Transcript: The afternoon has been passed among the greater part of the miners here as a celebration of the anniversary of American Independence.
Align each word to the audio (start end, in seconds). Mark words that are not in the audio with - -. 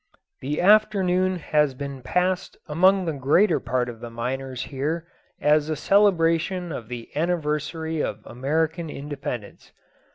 The 0.41 0.59
afternoon 0.59 1.35
has 1.37 1.75
been 1.75 2.01
passed 2.01 2.57
among 2.65 3.05
the 3.05 3.13
greater 3.13 3.59
part 3.59 3.87
of 3.87 3.99
the 3.99 4.09
miners 4.09 4.63
here 4.63 5.05
as 5.39 5.69
a 5.69 5.75
celebration 5.75 6.71
of 6.71 6.87
the 6.87 7.15
anniversary 7.15 8.01
of 8.01 8.25
American 8.25 8.89
Independence. 8.89 9.71